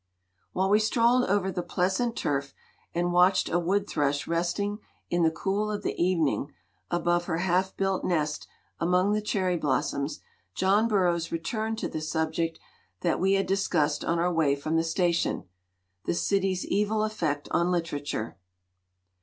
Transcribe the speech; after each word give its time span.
While 0.51 0.71
we 0.71 0.79
strolled 0.79 1.25
over 1.25 1.51
the 1.51 1.61
pleasant 1.61 2.15
turf 2.15 2.55
and 2.95 3.11
220 3.11 3.35
CITY 3.35 3.51
LIFE 3.53 3.53
VS. 3.53 3.53
LITERATURE 3.53 3.53
watched 3.53 3.53
a 3.53 3.65
wood 3.67 3.87
thrush 3.87 4.27
resting 4.27 4.79
in 5.11 5.21
the 5.21 5.29
cool 5.29 5.69
of 5.69 5.83
the 5.83 6.01
evening 6.03 6.51
above 6.89 7.25
her 7.25 7.37
half 7.37 7.77
built 7.77 8.03
nest 8.03 8.47
among 8.79 9.13
the 9.13 9.21
cherry 9.21 9.57
blossoms, 9.57 10.19
John 10.55 10.87
Burroughs 10.87 11.31
returned 11.31 11.77
to 11.77 11.87
the 11.87 12.01
subject 12.01 12.57
that 13.01 13.19
we 13.19 13.33
had 13.33 13.45
discussed 13.45 14.03
on 14.03 14.17
our 14.17 14.33
way 14.33 14.55
from 14.55 14.75
the 14.75 14.83
station 14.83 15.43
the 16.05 16.15
city's 16.15 16.65
evil 16.65 17.03
effect 17.03 17.47
on 17.51 17.69
literature. 17.69 18.39